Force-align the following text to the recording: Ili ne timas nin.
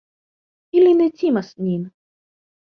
Ili 0.79 0.95
ne 1.03 1.07
timas 1.21 1.53
nin. 1.69 1.87